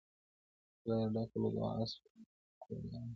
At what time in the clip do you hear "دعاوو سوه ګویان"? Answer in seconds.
1.55-3.03